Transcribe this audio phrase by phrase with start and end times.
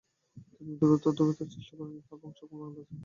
[0.51, 2.99] তিনি দ্রুত ভাবতে চেষ্টা করলেন তাঁর বংশে কোনো পাগল আছে কি না।